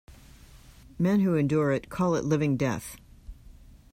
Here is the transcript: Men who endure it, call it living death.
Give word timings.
Men 0.97 1.19
who 1.19 1.35
endure 1.35 1.69
it, 1.71 1.91
call 1.91 2.15
it 2.15 2.25
living 2.25 2.57
death. 2.57 2.97